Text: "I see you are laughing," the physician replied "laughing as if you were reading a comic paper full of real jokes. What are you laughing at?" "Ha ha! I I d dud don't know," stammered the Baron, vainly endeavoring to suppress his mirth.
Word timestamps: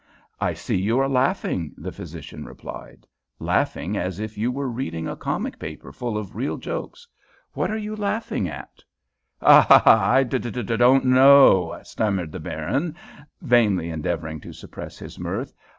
"I 0.39 0.55
see 0.55 0.77
you 0.77 0.97
are 0.97 1.07
laughing," 1.07 1.75
the 1.77 1.91
physician 1.91 2.43
replied 2.43 3.05
"laughing 3.37 3.95
as 3.97 4.19
if 4.19 4.35
you 4.35 4.51
were 4.51 4.67
reading 4.67 5.07
a 5.07 5.15
comic 5.15 5.59
paper 5.59 5.91
full 5.91 6.17
of 6.17 6.35
real 6.35 6.57
jokes. 6.57 7.07
What 7.53 7.69
are 7.69 7.77
you 7.77 7.95
laughing 7.95 8.47
at?" 8.49 8.83
"Ha 9.41 9.61
ha! 9.61 9.83
I 9.85 10.21
I 10.21 10.23
d 10.23 10.39
dud 10.39 10.75
don't 10.79 11.05
know," 11.05 11.79
stammered 11.83 12.31
the 12.31 12.39
Baron, 12.39 12.95
vainly 13.43 13.91
endeavoring 13.91 14.39
to 14.41 14.53
suppress 14.53 14.97
his 14.97 15.19
mirth. 15.19 15.53